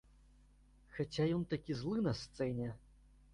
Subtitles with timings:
[0.95, 2.73] Хаця ён такі злы на сцэне.